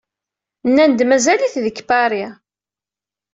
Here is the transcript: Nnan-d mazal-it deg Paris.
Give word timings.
Nnan-d 0.67 0.99
mazal-it 1.05 1.55
deg 1.65 1.77
Paris. 1.89 2.33